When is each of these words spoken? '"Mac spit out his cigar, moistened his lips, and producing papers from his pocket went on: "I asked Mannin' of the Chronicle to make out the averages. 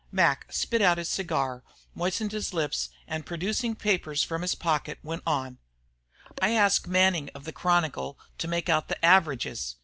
'"Mac 0.21 0.51
spit 0.51 0.81
out 0.81 0.97
his 0.97 1.09
cigar, 1.11 1.63
moistened 1.93 2.31
his 2.31 2.55
lips, 2.55 2.89
and 3.07 3.23
producing 3.23 3.75
papers 3.75 4.23
from 4.23 4.41
his 4.41 4.55
pocket 4.55 4.97
went 5.03 5.21
on: 5.27 5.59
"I 6.41 6.53
asked 6.53 6.87
Mannin' 6.87 7.29
of 7.35 7.43
the 7.43 7.53
Chronicle 7.53 8.17
to 8.39 8.47
make 8.47 8.67
out 8.67 8.87
the 8.87 9.05
averages. 9.05 9.75